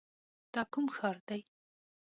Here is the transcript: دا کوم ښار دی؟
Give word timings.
دا 0.53 0.61
کوم 0.71 0.85
ښار 0.95 1.17
دی؟ 1.27 1.41